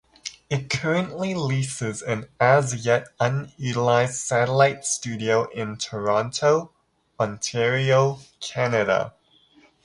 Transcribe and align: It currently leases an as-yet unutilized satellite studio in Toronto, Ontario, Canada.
It 0.49 0.67
currently 0.71 1.35
leases 1.35 2.01
an 2.01 2.27
as-yet 2.39 3.09
unutilized 3.19 4.15
satellite 4.15 4.83
studio 4.83 5.47
in 5.51 5.77
Toronto, 5.77 6.71
Ontario, 7.19 8.17
Canada. 8.39 9.13